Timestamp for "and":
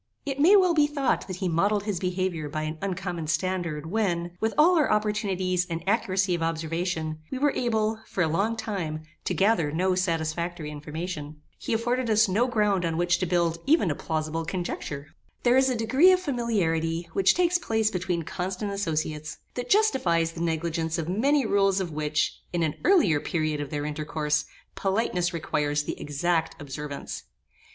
5.67-5.83